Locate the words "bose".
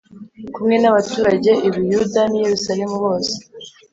3.03-3.33